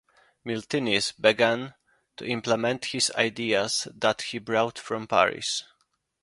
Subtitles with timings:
[0.43, 1.75] Miltinis began
[2.17, 5.63] to implement his ideas that he brought from Paris.